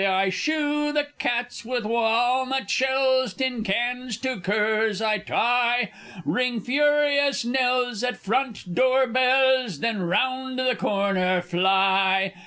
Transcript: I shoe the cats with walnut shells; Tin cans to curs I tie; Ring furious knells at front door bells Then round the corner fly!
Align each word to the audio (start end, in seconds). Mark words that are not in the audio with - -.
I 0.03 0.29
shoe 0.29 0.91
the 0.91 1.09
cats 1.19 1.63
with 1.63 1.85
walnut 1.85 2.71
shells; 2.71 3.35
Tin 3.35 3.63
cans 3.63 4.17
to 4.21 4.39
curs 4.39 4.99
I 4.99 5.19
tie; 5.19 5.91
Ring 6.25 6.59
furious 6.59 7.45
knells 7.45 8.03
at 8.03 8.17
front 8.17 8.73
door 8.73 9.05
bells 9.05 9.77
Then 9.79 10.01
round 10.01 10.57
the 10.57 10.75
corner 10.75 11.39
fly! 11.43 12.33